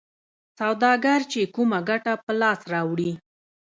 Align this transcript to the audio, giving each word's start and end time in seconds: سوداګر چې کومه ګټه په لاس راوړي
سوداګر 0.59 1.19
چې 1.31 1.41
کومه 1.55 1.79
ګټه 1.89 2.13
په 2.23 2.31
لاس 2.41 2.59
راوړي 2.73 3.11